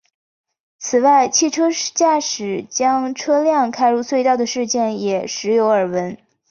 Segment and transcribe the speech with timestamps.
[0.79, 6.17] 此外汽车驾驶将车辆开入隧道的事件也时有耳闻。